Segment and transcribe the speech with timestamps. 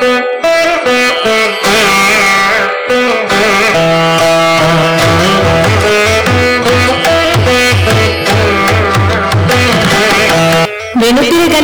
[0.00, 0.40] వెనుతిరగని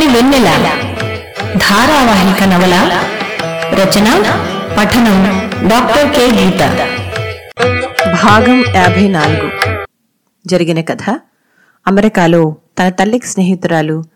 [0.06, 0.70] వెన్నెల
[1.56, 3.00] ధారావాహిక నవల
[3.72, 4.38] రచన
[4.78, 6.20] పఠనం డాక్టర్ కె.
[6.20, 6.88] గీత.
[8.24, 9.50] భాగం యాభై నాలుగు.
[10.46, 11.20] జరిగిన కథ
[11.86, 14.15] అమెరికాలో తన తల్లికి స్నేహితురాలు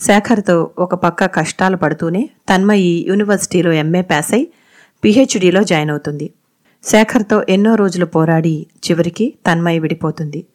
[0.00, 4.48] శేఖర్తో ఒక పక్క కష్టాలు పడుతూనే తన్మయి యూనివర్సిటీలో ఎంఏ పాస్ అయి
[5.04, 6.30] పిహెచ్డీలో జాయిన్ అవుతుంది.
[6.84, 10.46] శేఖర్తో ఎన్నో రోజులు పోరాడి చివరికి తన్మయి విడిపోతుంది.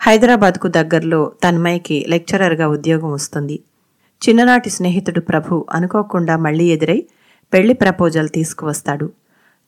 [0.00, 3.60] హైదరాబాద్కు దగ్గరలో తన్మయ్యకి లెక్చరర్గా ఉద్యోగం వస్తుంది.
[4.22, 7.04] చిన్ననాటి స్నేహితుడు ప్రభు అనుకోకుండా మళ్ళీ ఎదురై
[7.52, 9.12] పెళ్ళి ప్రపోజల్ తీసుకువస్తాడు.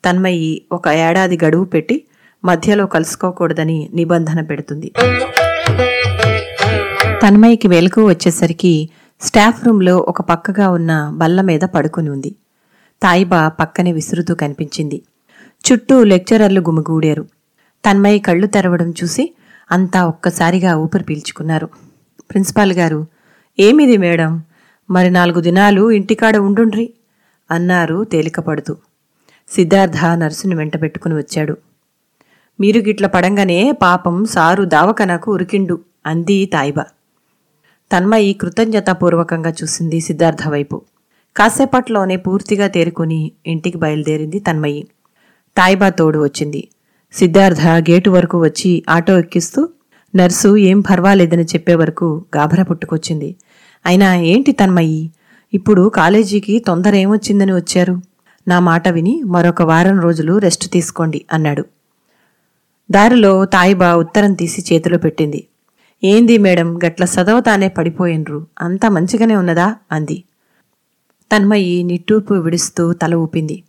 [0.05, 2.05] తన్మయి ఒక ఏడాది గడువు పెట్టి
[2.45, 4.93] మధ్యలో కలుసుకోకూడదని నిబంధన పెడుతుంది.
[7.23, 8.91] తన్మయ్యకి వెలుగు వచ్చేసరికి
[9.23, 12.35] స్టాఫ్ రూంలో ఒక పక్కగా ఉన్న బల్ల మీద పడుకుని ఉంది.
[13.03, 15.03] తాయిబా పక్కనే విసురుతూ కనిపించింది.
[15.73, 17.23] చుట్టూ లెక్చరర్లు గుమిగూడారు.
[17.91, 19.35] తన్మయ్య కళ్ళు తెరవడం చూసి
[19.73, 21.67] అంతా ఒక్కసారిగా ఊపిరి పీల్చుకున్నారు.
[22.31, 23.07] ప్రిన్సిపాల్ గారు
[23.61, 24.43] ఏమిది మేడం?
[24.91, 26.95] మరి నాలుగు దినాలు ఇంటికాడ ఉండుండ్రి?
[27.51, 28.77] అన్నారు తేలికపడుతూ.
[29.49, 31.57] సిద్ధార్థ నర్సుని వెంటబెట్టుకుని వచ్చాడు.
[32.61, 36.85] మీరు గిట్ల పడంగానే పాపం సారు దావకనకు ఉరికిండు అంది తాయిబా.
[37.93, 40.83] తన్మయి కృతజ్ఞతాపూర్వకంగా చూసింది సిద్ధార్థ వైపు.
[41.37, 44.87] కాసేపట్లోనే పూర్తిగా తేరుకుని ఇంటికి బయలుదేరింది తన్మయి.
[45.57, 46.69] తాయిబా తోడు వచ్చింది.
[47.13, 49.69] సిద్ధార్థ గేటు వరకు వచ్చి ఆటో ఎక్కిస్తూ
[50.17, 53.37] నర్సు ఏం పర్వాలేదని చెప్పే వరకు గాభరా పుట్టుకొచ్చింది.
[53.87, 55.11] అయినా ఏంటి తన్మయి?
[55.55, 58.01] ఇప్పుడు కాలేజీకి తొందర ఏమొచ్చిందని వచ్చారు?
[58.49, 61.65] నా మాట విని మరొక వారం రోజులు రెస్ట్ తీసుకోండి అన్నాడు.
[62.91, 65.47] దారిలో తాయిబా ఉత్తరం తీసి చేతిలో పెట్టింది.
[66.05, 68.47] ఏంది మేడం గట్ల చదవతానే పడిపోయినరు.
[68.61, 69.77] అంత మంచిగానే ఉన్నదా?
[69.93, 70.25] అంది.
[71.33, 73.63] తన్మయి నిట్టూర్పు విడుస్తూ తల ఊపింది.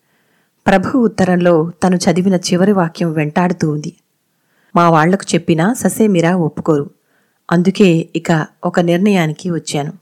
[0.68, 3.94] ప్రభు ఉత్తరంలో తను చదివిన చివరి వాక్యం వెంటాడుతూ ఉంది.
[4.76, 6.90] మా వాళ్ళకు చెప్పినా ససేమిరా ఒప్పుకోరు.
[7.52, 9.94] అందుకే ఇక ఒక నిర్ణయానికి వచ్చాను.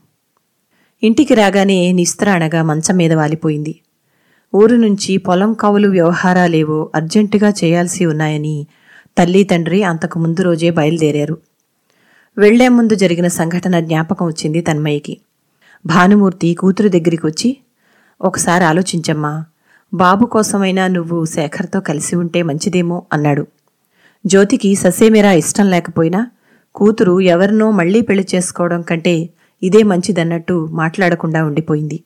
[1.04, 3.80] ఇంటికి రాగానే నిస్త్రాణగా మంచం మీద వాలిపోయింది.
[4.56, 8.68] ఊరు నుంచి పొలం కవులు వ్యవహారాలేవో అర్జెంటుగా చేయాల్సి ఉన్నాయని
[9.18, 11.38] తల్లి తండ్రి అంతకు ముందు రోజే బయలుదేరారు.
[12.40, 15.18] వెళ్ళే ముందు జరిగిన సంఘటన జ్ఞాపకం వచ్చింది తన్మయ్యకి.
[15.86, 17.58] భానుమూర్తి కూతురు దగ్గరికి వచ్చి
[18.22, 19.32] ఒకసారి ఆలోచించమ్మా
[19.94, 23.48] బాబు కోసమైనా నువ్వు శేఖర్తో కలిసి ఉంటే మంచిదేమో అన్నాడు.
[24.26, 26.28] జ్యోతికి ససేమిరా ఇష్టం లేకపోయినా
[26.76, 29.30] కూతురు ఎవరినో మళ్ళీ పెళ్ళి చేసుకోవడం కంటే
[29.64, 32.04] ఇదే మంచిదన్నట్టు మాట్లాడకుండా ఉండిపోయింది.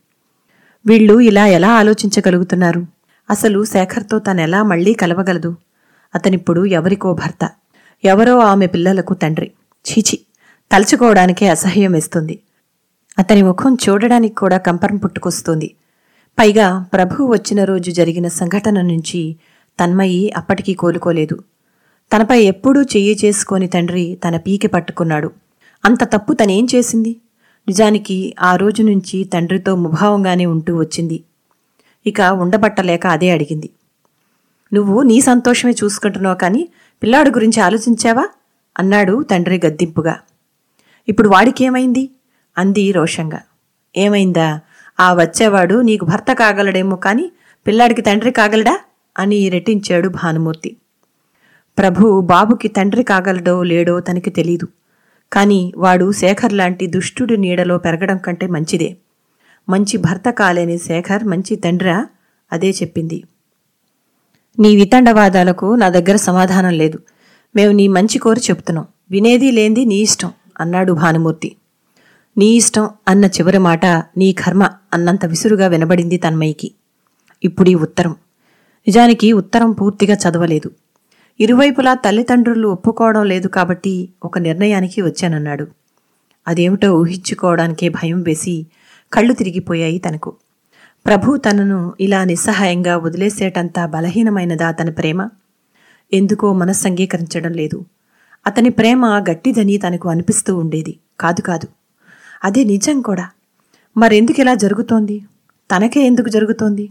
[0.86, 2.86] వీళ్ళు ఇలా ఎలా ఆలోచించగలుగుతున్నారు?
[3.30, 5.56] అసలు శేఖర్తో తనెలా మళ్ళీ కలవగలదు?
[6.16, 7.50] అతనిప్పుడు ఎవరికో భర్త.
[8.04, 9.52] ఎవరో ఆమె పిల్లలకు తండ్రి.
[9.86, 10.20] చీచి
[10.72, 12.40] తలుచుకోవడానికే అసహ్యం వేస్తుంది.
[13.20, 15.76] అతని ముఖం చూడడానికి కూడా కంపరం పుట్టుకొస్తుంది.
[16.40, 19.36] పైగా ప్రభు వచ్చిన రోజు జరిగిన సంఘటన నుంచి
[19.80, 21.44] తన్మయి అప్పటికీ కోలుకోలేదు.
[22.14, 25.32] తనపై ఎప్పుడూ చెయ్యి చేసుకొని తండ్రి తన పీకి పట్టుకున్నాడు.
[25.86, 27.16] అంత తప్పు తనేం చేసింది?
[27.68, 31.24] నిజానికి ఆ రోజు నుంచి తండ్రితో ముభావంగానే ఉంటూ వచ్చింది.
[32.08, 33.70] ఇక ఉండబట్టలేక అదే అడిగింది.
[34.74, 36.70] నువ్వు నీ సంతోషమే చూసుకుంటున్నావు కానీ
[37.04, 38.28] పిల్లాడి గురించి ఆలోచించావా?
[38.80, 40.20] అన్నాడు తండ్రి గద్దింపుగా.
[41.08, 42.10] ఇప్పుడు వాడికేమైంది?
[42.58, 43.40] అంది రోషంగా.
[43.98, 44.60] ఏమైందా?
[45.00, 47.32] ఆ వచ్చేవాడు నీకు భర్త కాగలడేమో కాని
[47.68, 48.80] పిల్లాడికి తండ్రి కాగలడా?
[49.20, 50.78] అని రెట్టించాడు భానుమూర్తి.
[51.78, 54.68] ప్రభు బాబుకి తండ్రి కాగలడో లేడో తనకి తెలీదు.
[55.34, 58.98] కాని వాడు శేఖర్ లాంటి దుష్టుడి నీడలో పెరగడం కంటే మంచిదే.
[59.70, 62.06] మంచి భర్త కాలేని శేఖర్ మంచి తండ్రా?
[62.52, 63.24] అదే చెప్పింది.
[64.60, 67.00] నీ వితండవాదాలకు నా దగ్గర సమాధానం లేదు.
[67.56, 71.56] మేము నీ మంచి కోరి చెప్తున్నాం వినేది లేంది నీ ఇష్టం అన్నాడు భానుమూర్తి.
[72.38, 76.72] నీ ఇష్టం అన్న చివరి మాట నీ కర్మ అన్నంత విసురుగా వినబడింది తన్మయ్యకి.
[77.44, 78.12] ఇప్పుడీ ఉత్తరం.
[78.88, 80.72] నిజానికి ఉత్తరం పూర్తిగా చదవలేదు.
[81.40, 85.68] ఇరువైపులా తల్లిదండ్రులు ఒప్పుకోవడం లేదు కాబట్టి ఒక నిర్ణయానికి వచ్చానన్నాడు.
[86.48, 88.66] అదేమిటో ఊహించుకోవడానికే భయం వేసి
[89.14, 90.34] కళ్ళు తిరిగిపోయాయి తనకు.
[91.06, 95.30] ప్రభు తనను ఇలా నిస్సహాయంగా వదిలేసేటంత బలహీనమైనదా తన ప్రేమ?
[96.14, 97.86] ఎందుకో మనస్సు అంగీకరించడం లేదు.
[98.48, 101.00] అతని ప్రేమ గట్టిదని తనకు అనిపిస్తూ ఉండేది.
[101.20, 101.68] కాదు కాదు.
[102.44, 103.30] అదే నిజం కూడా.
[103.98, 105.22] మరెందుకు ఇలా జరుగుతోంది?
[105.76, 106.90] తనకే ఎందుకు జరుగుతోంది?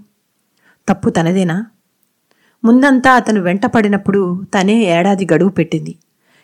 [0.89, 1.67] తప్పు తనదేనా?
[2.65, 5.97] ముందంతా అతను వెంటపడినప్పుడు తనే ఏడాది గడువు పెట్టింది.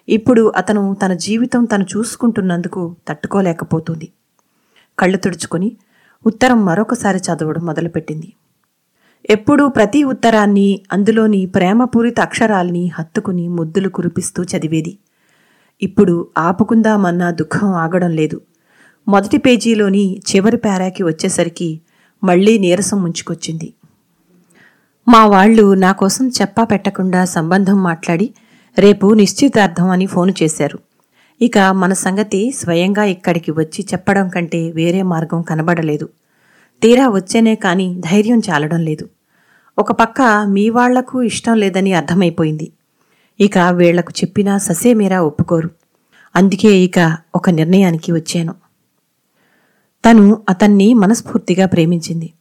[0.08, 4.08] ఇప్పుడు అతను తన జీవితం తను చూసుకుంటున్నందుకు తట్టుకోలేకపోతుంది.
[4.98, 5.72] కళ్ళు తుడుచుకొని
[6.26, 8.32] ఉత్తరం మరొకసారి చదవడం మొదలుపెట్టింది.
[9.30, 14.98] ఎప్పుడూ ప్రతి ఉత్తరాన్ని అందులోని ప్రేమపూరిత అక్షరాల్ని హత్తుకుని ముద్దులు కురిపిస్తూ చదివేది.
[15.82, 18.40] ఇప్పుడు ఆపుకుందామన్న దుఃఖం ఆగడం లేదు.
[19.08, 21.80] మొదటి పేజీలోని చివరి పేరాకి వచ్చేసరికి
[22.24, 23.74] మళ్ళీ నీరసం ముంచుకొచ్చింది.
[25.08, 28.34] మా వాళ్ళు నా కోసం చెప్పా పెట్టకుండా సంబంధం మాట్లాడి
[28.78, 30.78] రేపు నిశ్చితార్థం అని ఫోను చేశారు.
[31.42, 36.08] ఇక మన సంగతి స్వయంగా ఇక్కడికి వచ్చి చెప్పడం కంటే వేరే మార్గం కనబడలేదు.
[36.82, 39.08] తీరా వచ్చేనే కాని ధైర్యం చాలడం లేదు.
[39.78, 42.72] ఒక పక్క మీ వాళ్ళకు ఇష్టం లేదని అర్థమైపోయింది.
[43.40, 45.70] ఇక వీళ్ళకు చెప్పినా ససేమీరా ఒప్పుకోరు.
[46.36, 48.54] అందుకే ఇక ఒక నిర్ణయానికి వచ్చాను.
[50.04, 52.32] తను అతన్ని మనస్ఫూర్తిగా ప్రేమించింది.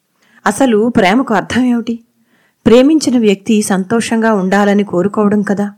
[0.45, 1.99] అసలు ప్రేమకు అర్థం ఏమిటి
[2.65, 5.71] ప్రేమించిన వ్యక్తి సంతోషంగా ఉండాలని కోరుకోవడం కదా.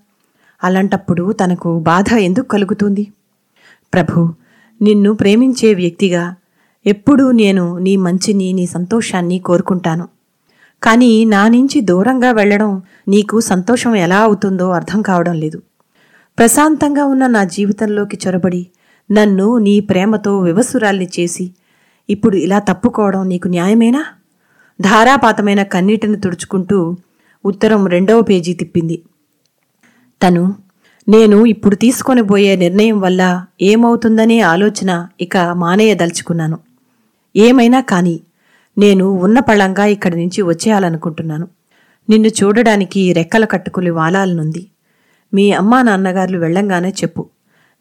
[0.63, 3.07] అలాంటప్పుడు తనకు బాధ ఎందుకు కలుగుతుంది?
[3.93, 4.33] ప్రభు
[4.81, 6.35] నిన్ను ప్రేమించే వ్యక్తిగా
[6.85, 10.18] ఎప్పుడూ నేను నీ మంచిని నీ సంతోషాన్ని కోరుకుంటాను.
[10.83, 15.61] కానీ నా నుంచి దూరంగా వెళ్ళడం నీకు సంతోషం ఎలా అవుతుందో అర్థం కావడం లేదు.
[16.37, 18.67] ప్రశాంతంగా ఉన్న నా జీవితంలోకి చొరబడి
[19.11, 21.51] నన్ను నీ ప్రేమతో వివసురాల్ని చేసి
[22.09, 24.05] ఇప్పుడు ఇలా తప్పుకోవడం నీకు న్యాయమేనా?
[24.81, 26.97] ధారాపాతమైన కన్నీటిని తుడుచుకుంటూ
[27.45, 29.01] ఉత్తరం రెండవ పేజీ తిప్పింది.
[30.23, 30.55] తను
[31.07, 36.59] నేను ఇప్పుడు తీసుకొని పోయే నిర్ణయం వల్ల ఏమవుతుందనే ఆలోచన ఇక మానేయదలుచుకున్నాను.
[37.35, 38.19] ఏమైనా కానీ
[38.79, 41.47] నేను ఉన్న పళంగా ఇక్కడి నుంచి వచ్చేయాలనుకుంటున్నాను.
[42.09, 44.67] నిన్ను చూడడానికి రెక్కల కట్టుకుని వాలాలనుంది.
[45.33, 47.25] మీ అమ్మా నాన్నగారులు వెళ్ళంగానే చెప్పు.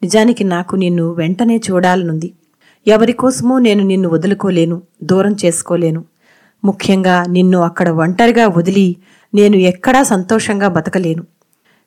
[0.02, 2.32] నిజానికి నాకు నిన్ను వెంటనే చూడాలనుంది.
[2.86, 6.04] ఎవరికోసమూ నేను నిన్ను వదులుకోలేను దూరం చేసుకోలేను.
[6.64, 8.96] ముఖ్యంగా నిన్ను అక్కడ ఒంటరిగా వదిలి
[9.34, 11.22] నేను ఎక్కడా సంతోషంగా బతకలేను.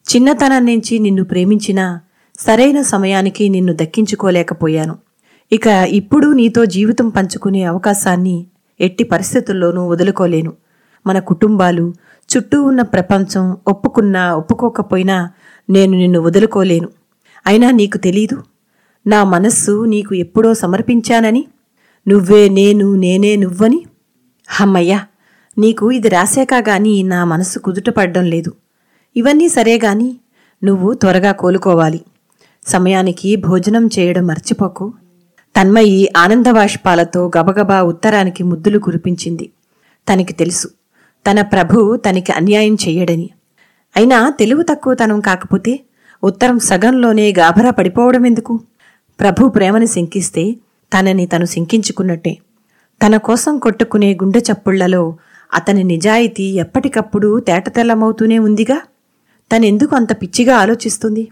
[0.06, 2.00] చిన్నతనం నుంచి నిన్ను ప్రేమించినా
[2.40, 4.96] సరైన సమయానికి నిన్ను దక్కించుకోలేకపోయాను.
[5.52, 8.48] ఇక ఇప్పుడు నీతో జీవితం పంచుకునే అవకాశాన్ని
[8.82, 10.54] ఎట్టి పరిస్థితుల్లోనూ వదులుకోలేను.
[11.08, 11.94] మన కుటుంబాలు
[12.32, 15.30] చుట్టూ ఉన్న ప్రపంచం ఒప్పుకున్నా ఒప్పుకోకపోయినా
[15.70, 16.90] నేను నిన్ను వదులుకోలేను.
[17.48, 18.44] అయినా నీకు తెలీదు
[19.08, 21.48] నా మనస్సు నీకు ఎప్పుడో సమర్పించానని.
[22.08, 23.86] నువ్వే నేను నేనే నువ్వని.
[24.48, 25.06] హమ్మయ్యా
[25.58, 28.54] నీకు ఇది రాశాక గాని నా మనసు కుదుటపడ్డం లేదు.
[29.16, 30.20] ఇవన్నీ సరే గాని
[30.64, 32.02] నువ్వు త్వరగా కోలుకోవాలి.
[32.68, 34.94] సమయానికి భోజనం చేయడం మర్చిపోకు.
[35.56, 39.52] తన్మయి ఆనందబాష్పాలతో గబగబా ఉత్తరానికి ముద్దులు కురిపించింది.
[40.14, 40.68] తనకి తెలుసు
[41.32, 43.30] తన ప్రభు తనకి అన్యాయం చెయ్యడని.
[43.96, 45.80] అయినా తెలివి తక్కువతనం కాకపోతే
[46.24, 48.60] ఉత్తరం సగంలోనే గాభరా పడిపోవడం ఎందుకు?
[49.20, 50.56] ప్రభు ప్రేమని శంకిస్తే
[50.94, 52.38] తనని తను శంకించుకున్నట్టే.
[53.06, 55.18] తన కోసం కొట్టుకునే గుండె చప్పుళ్ళలో
[55.54, 58.82] అతని నిజాయితీ ఎప్పటికప్పుడు తేటతెల్లమవుతూనే ఉందిగా?
[59.56, 61.28] తనెందుకు అంత పిచ్చిగా ఆలోచిస్తుంది?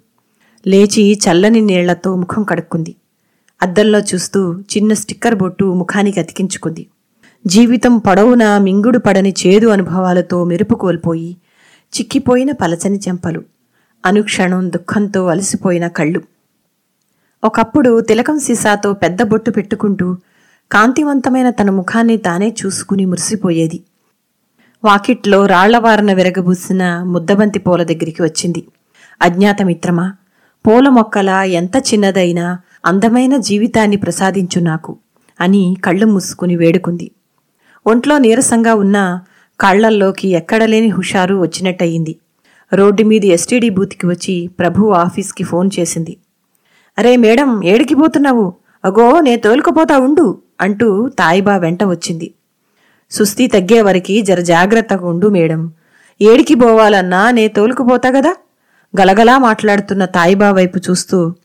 [0.68, 2.96] లేచి చల్లని నీళ్ళతో ముఖం కడుక్కుంది.
[3.62, 6.88] అద్దంలో చూస్తూ చిన్న స్టిక్కర్ బొట్టు ముఖానికి అతికించుకుంది.
[7.48, 11.38] జీవితం పొడవునా మింగుడు పడని చేదు అనుభవాలతో మెరుపు కోల్పోయి
[11.94, 13.44] చిక్కిపోయిన పలచని చెంపలు
[14.06, 16.22] అనుక్షణం దుఃఖంతో అలసిపోయిన కళ్ళు.
[17.44, 20.18] ఒకప్పుడు తిలకం సీసాతో పెద్ద బొట్టు పెట్టుకుంటూ
[20.72, 23.80] కాంతివంతమైన తన ముఖాన్ని తానే చూసుకుని మురిసిపోయేది.
[24.84, 28.68] వాకిట్లో రాళ్ళవారన విరగబూసిన ముద్దబంతి పూల దగ్గరికి వచ్చింది.
[29.22, 30.14] అజ్ఞాత మిత్రమా
[30.68, 34.98] పూల మొక్కల ఎంత చిన్నదైనా అందమైన జీవితాన్ని ప్రసాదించు నాకు
[35.42, 37.12] అని కళ్ళు మూసుకుని వేడుకుంది.
[37.88, 39.20] ఒంట్లో నీరసంగా ఉన్న
[39.60, 42.16] కాళ్ళల్లోకి ఎక్కడలేని హుషారు వచ్చినట్టయింది.
[42.74, 46.18] రోడ్డు మీద ఎస్టీడీ బూత్కి వచ్చి ప్రభు ఆఫీస్కి ఫోన్ చేసింది.
[47.00, 48.54] అరే మేడం ఏడికి పోతున్నావు?
[48.86, 52.34] అగో నే తోలుకుపోతా ఉండు అంటూ తాయిబా వెంట వచ్చింది.
[53.12, 55.72] సుస్థి తగ్గేవరికి జర జాగ్రత్తగా ఉండు మేడం.
[56.22, 58.36] ఏడికి పోవాలన్నా నే తోలుకుపోతా గదా?
[59.02, 61.36] గలగలా మాట్లాడుతున్న తాయిబా వైపు చూస్తూ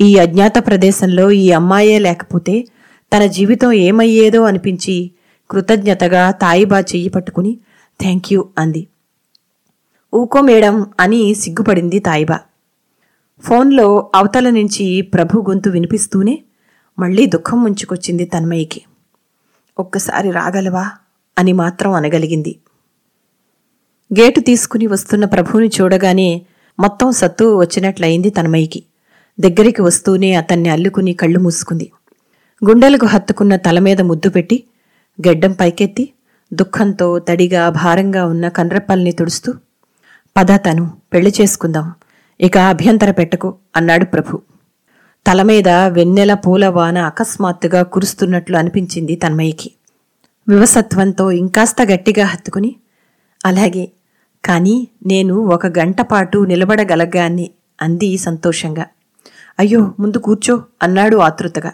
[0.00, 2.68] ఈ అజ్ఞాత ప్రదేశంలో ఈ అమ్మాయే లేకపోతే
[3.16, 5.10] తన జీవితం ఏమయ్యేదో అనిపించి
[5.50, 7.58] కృతజ్ఞతగా తాయిబా చెయ్యి పట్టుకుని
[8.00, 8.86] థ్యాంక్ యూ అంది.
[10.14, 12.38] ఊకో మేడం అని సిగ్గుపడింది తాయిబా
[13.40, 16.42] ఫోన్లో అవతల నుంచి ప్రభు గొంతు వినిపిస్తూనే
[16.98, 18.80] మళ్ళీ దుఃఖం ముంచుకొచ్చింది తన్మయ్యకి.
[19.78, 20.90] ఒక్కసారి రాగలవా
[21.38, 22.58] అని మాత్రం అనగలిగింది.
[24.20, 26.42] గేటు తీసుకుని వస్తున్న ప్రభువుని చూడగానే
[26.80, 28.84] మొత్తం సత్తు వచ్చినట్లయింది తన్మయ్యకి.
[29.40, 31.90] దగ్గరికి వస్తూనే అతన్ని అల్లుకుని కళ్ళు మూసుకుంది.
[32.64, 34.64] గుండెలకు హత్తుకున్న తల మీద ముద్దు పెట్టి
[35.26, 36.08] గెడ్డం పైకెత్తి
[36.52, 39.52] దుఃఖంతో తడిగా భారంగా ఉన్న కండ్రప్పల్ని తుడుస్తూ
[40.36, 41.92] పద తను పెళ్ళి చేసుకుందాం.
[42.40, 44.40] ఇక అభ్యంతర పెట్టకు అన్నాడు ప్రభు.
[45.26, 49.70] తల మీద వెన్నెల పూలవాన అకస్మాత్తుగా కురుస్తున్నట్లు అనిపించింది తన్మయ్యకి
[50.48, 52.76] వివసత్వంతో ఇంకాస్త గట్టిగా హత్తుకుని
[53.46, 53.88] అలాగే
[54.44, 57.50] కానీ నేను ఒక గంట పాటు నిలబడగలగాన్ని
[57.82, 58.86] అంది సంతోషంగా.
[59.58, 61.72] అయ్యో ముందు కూర్చో అన్నాడు ఆతృతగా.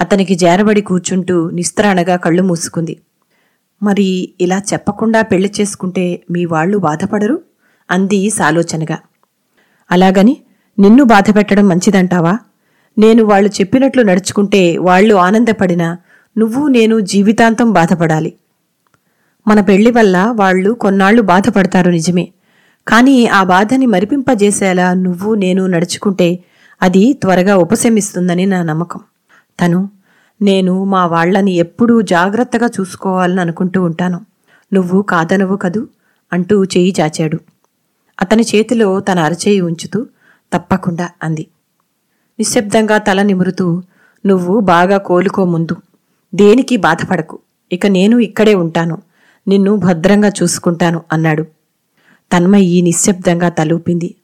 [0.00, 3.00] అతనికి జారబడి కూర్చుంటూ నిస్త్రాణగా కళ్ళు మూసుకుంది.
[3.82, 7.42] మరి ఇలా చెప్పకుండా పెళ్ళి చేసుకుంటే మీ వాళ్ళు బాధపడరు?
[7.90, 8.98] అంది సాలోచనగా.
[9.90, 10.36] అలాగని
[10.78, 12.38] నిన్ను బాధపెట్టడం మంచిదంటావా?
[12.98, 15.98] నేను వాళ్ళు చెప్పినట్లు నడుచుకుంటే వాళ్ళు ఆనందపడినా
[16.38, 18.34] నువ్వు నేను జీవితాంతం బాధపడాలి.
[19.48, 22.32] మన పెళ్ళి వల్ల వాళ్ళు కొన్నాళ్ళు బాధపడతారు నిజమే.
[22.88, 26.44] కానీ ఆ బాధని మరిపింపజేసేలా నువ్వు నేను నడుచుకుంటే
[26.82, 29.00] అది త్వరగా ఉపశమిస్తుందని నా నమ్మకం.
[29.60, 29.90] తను
[30.42, 34.20] నేను మా వాళ్ళని ఎప్పుడూ జాగ్రత్తగా చూసుకోవాలని అనుకుంటూ ఉంటాను.
[34.72, 35.86] నువ్వు కాదనవు కదూ?
[36.32, 37.38] అంటూ చేయి చాచాడు.
[38.20, 40.06] అతని చేతిలో తన అరచేయి ఉంచుతూ
[40.52, 41.46] తప్పకుండా అంది.
[42.38, 43.82] నిశ్శబ్దంగా తల నిమురుతూ
[44.26, 45.76] నువ్వు బాగా కోలుకో ముందు.
[46.34, 47.38] దేనికి బాధపడకు.
[47.72, 49.02] ఇక నేను ఇక్కడే ఉంటాను.
[49.48, 51.42] నిన్ను భద్రంగా చూసుకుంటాను అన్నాడు.
[52.32, 54.14] తన్మయ్యి నిశ్శబ్దంగా తలూపింది.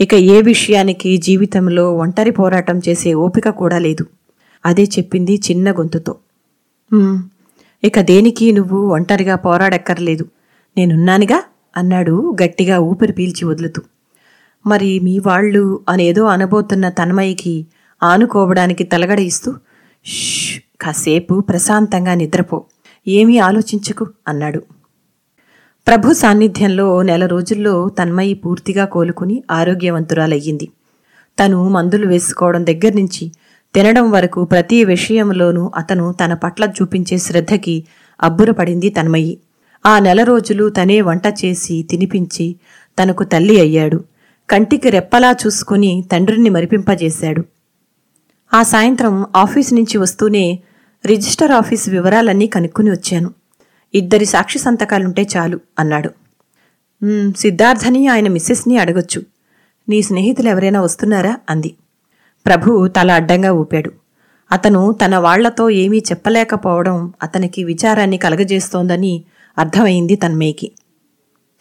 [0.00, 4.04] ఇక ఏ విషయానికి జీవితంలో ఒంటరి పోరాటం చేసే ఓపిక కూడా లేదు.
[4.64, 6.12] అదే చెప్పింది చిన్న గొంతుతో.
[7.82, 10.24] ఇక దేనికి నువ్వు ఒంటరిగా పోరాడక్కర్లేదు.
[10.76, 11.38] నేనున్నానుగా?
[11.76, 13.80] అన్నాడు గట్టిగా ఊపిరి పీల్చి వదులుతూ.
[14.64, 17.54] మరి మీ వాళ్ళు అనేదో అనబోతున్న తన్మయ్యకి
[18.02, 19.50] ఆనుకోవడానికి తలగడ ఇస్తూ
[20.06, 22.58] "ష్, కాసేపు ప్రశాంతంగా నిద్రపో.
[23.06, 24.60] ఏమీ ఆలోచించకు అన్నాడు.
[25.86, 30.68] ప్రభు సాన్నిధ్యంలో నెల రోజుల్లో తన్మయి పూర్తిగా కోలుకుని ఆరోగ్యవంతురాలయ్యింది.
[31.38, 33.32] తను మందులు వేసుకోవడం దగ్గర నుంచి
[33.74, 37.84] తినడం వరకు ప్రతి విషయంలోనూ అతను తన పట్ల చూపించే శ్రద్ధకి
[38.22, 39.38] అబ్బురపడింది తన్మయి.
[39.86, 42.56] ఆ నెల రోజులు తనే వంట చేసి తినిపించి
[42.98, 44.04] తనకు తల్లి అయ్యాడు.
[44.50, 47.44] కంటికి రెప్పలా చూసుకుని తండ్రిని మరిపింపజేశాడు.
[48.54, 50.62] ఆ సాయంత్రం ఆఫీస్ నుంచి వస్తూనే
[51.06, 53.30] రిజిస్టర్ ఆఫీస్ వివరాలన్నీ కనుక్కుని వచ్చాను.
[53.94, 56.10] ఇద్దరి సాక్షి సంతకాలుంటే చాలు అన్నాడు.
[57.36, 59.22] సిద్ధార్థని ఆయన మిస్సెస్ని అడగొచ్చు.
[59.88, 61.36] నీ స్నేహితులు ఎవరైనా వస్తున్నారా?
[61.50, 61.74] అంది.
[62.46, 63.92] ప్రభు తల అడ్డంగా ఊపాడు.
[64.52, 69.24] అతను తన వాళ్ళతో ఏమీ చెప్పలేకపోవడం అతనికి విచారాన్ని కలగజేస్తోందని
[69.58, 70.72] అర్థమైంది తన్మయ్యకి.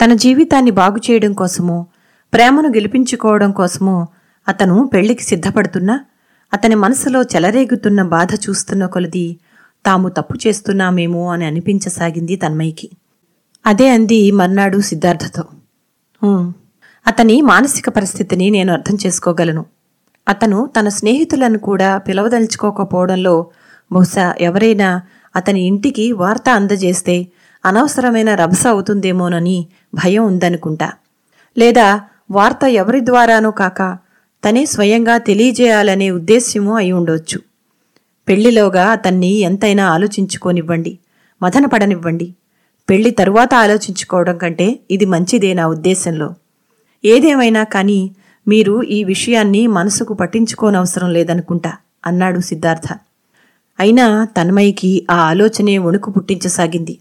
[0.04, 1.86] తన జీవితాన్ని బాగు చేయడం కోసమో
[2.34, 4.08] ప్రేమను గెలిపించుకోవడం కోసమో
[4.48, 6.06] అతను పెళ్ళికి సిద్ధపడుతున్నా
[6.54, 9.38] అతని మనసులో చెలరేగుతున్న బాధ చూస్తున్న కొలది
[9.86, 12.90] తాము తప్పు చేస్తున్నామేమో అని అనిపించసాగింది తన్మయ్యకి.
[13.66, 15.44] అదే అంది మర్నాడు సిద్ధార్థతో.
[17.08, 19.66] అతని మానసిక పరిస్థితిని నేను అర్థం చేసుకోగలను.
[20.28, 23.48] అతను తన స్నేహితులను కూడా పిలవదలుచుకోకపోవడంలో
[23.92, 25.02] బహుశా ఎవరైనా
[25.36, 27.28] అతని ఇంటికి వార్త అందజేస్తే
[27.66, 30.90] అనవసరమైన రభస అవుతుందేమోనని భయం ఉందనుకుంటా.
[31.58, 33.98] లేదా వార్త ఎవరి ద్వారానో కాక
[34.44, 37.40] తనే స్వయంగా తెలియజేయాలనే ఉద్దేశ్యమూ అయి ఉండొచ్చు.
[38.32, 41.00] పెళ్ళిలోగా అతన్ని ఎంతైనా ఆలోచించుకోనివ్వండి
[41.44, 42.36] మదనపడనివ్వండి
[42.90, 46.34] పెళ్ళి తరువాత ఆలోచించుకోవడం కంటే ఇది మంచిదే నా ఉద్దేశంలో.
[47.06, 48.12] ఏదేమైనా కానీ
[48.48, 51.74] మీరు ఈ విషయాన్ని మనసుకు పట్టించుకోనవసరం లేదనుకుంటా
[52.06, 53.00] అన్నాడు సిద్ధార్థ.
[53.80, 56.98] అయినా తన్మయ్యకి ఆ ఆలోచనే వణుకు పుట్టించసాగింది.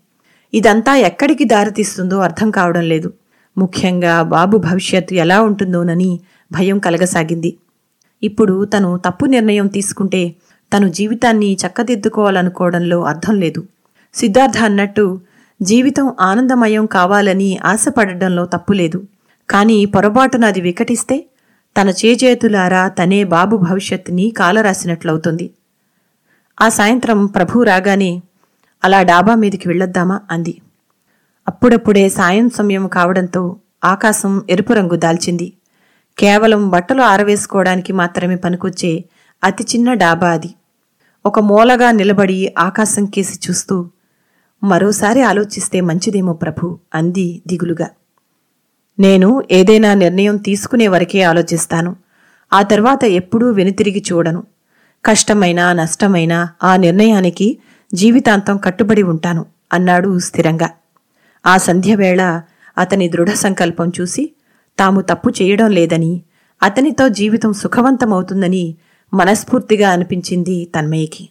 [0.55, 3.13] ఇదంతా ఎక్కడికి దారితీస్తుందో అర్థం కావడం లేదు.
[3.59, 6.21] ముఖ్యంగా బాబు భవిష్యత్తు ఎలా ఉంటుందోనని
[6.53, 7.57] భయం కలగసాగింది.
[8.23, 10.35] ఇప్పుడు తను తప్పు నిర్ణయం తీసుకుంటే
[10.73, 13.67] తను జీవితాన్ని చక్కదిద్దుకోవాలనుకోవడంలో అర్థం లేదు.
[14.15, 15.21] సిద్ధార్థ అన్నట్టు
[15.63, 19.03] జీవితం ఆనందమయం కావాలని ఆశపడడంలో తప్పులేదు
[19.51, 21.27] కానీ పొరపాటున అది వికటిస్తే
[21.81, 25.51] తన చేజేతులారా తనే బాబు భవిష్యత్తుని కాలరాసినట్లవుతుంది.
[26.63, 28.23] ఆ సాయంత్రం ప్రభు రాగానే
[28.85, 30.21] అలా డాబా మీదికి వెళ్ళొద్దామా?
[30.31, 30.61] అంది.
[31.49, 35.53] అప్పుడప్పుడే సాయం సమయం కావడంతో ఆకాశం ఎరుపు రంగు దాల్చింది.
[36.19, 39.05] కేవలం బట్టలు ఆరవేసుకోవడానికి మాత్రమే పనికొచ్చే
[39.45, 40.51] అతి చిన్న డాబా అది.
[41.27, 43.91] ఒక మూలగా నిలబడి ఆకాశం కేసి చూస్తూ
[44.65, 47.89] మరోసారి ఆలోచిస్తే మంచిదేమో ప్రభు అంది దిగులుగా.
[48.99, 51.97] నేను ఏదైనా నిర్ణయం తీసుకునే వరకే ఆలోచిస్తాను.
[52.53, 54.45] ఆ తర్వాత ఎప్పుడూ వెనుతిరిగి చూడను.
[55.05, 57.59] కష్టమైనా నష్టమైనా ఆ నిర్ణయానికి
[57.95, 60.71] జీవితాంతం కట్టుబడి ఉంటాను అన్నాడు స్థిరంగా.
[61.47, 62.43] ఆ సంధ్యవేళ
[62.79, 64.33] అతని దృఢ సంకల్పం చూసి
[64.79, 66.23] తాము తప్పు చేయడం లేదని
[66.63, 68.77] అతనితో జీవితం సుఖవంతమవుతుందని
[69.13, 71.25] మనస్ఫూర్తిగా అనిపించింది తన్మయ్యకి